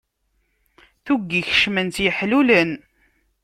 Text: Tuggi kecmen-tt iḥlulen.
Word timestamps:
Tuggi 1.05 1.41
kecmen-tt 1.47 1.97
iḥlulen. 2.07 2.71